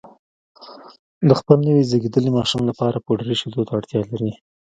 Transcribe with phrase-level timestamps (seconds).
[1.27, 4.31] د خپل نوي زېږېدلي ماشوم لپاره پوډري شیدو ته اړتیا لري